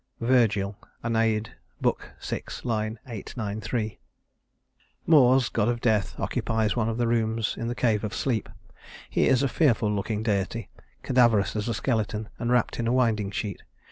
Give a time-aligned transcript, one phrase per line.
[0.19, 1.49] "VIRGIL, Æneid,
[1.79, 3.99] Book VI, line 893.
[5.05, 8.49] Mors, god of death, occupies one of the rooms in the cave of sleep.
[9.11, 10.71] He is a fearful looking deity,
[11.03, 13.61] cadaverous as a skeleton, and wrapped in a winding sheet.